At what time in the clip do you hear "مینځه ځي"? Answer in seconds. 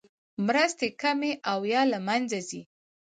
2.07-2.61